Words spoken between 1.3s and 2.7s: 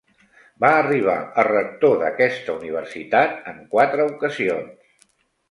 a rector d'aquesta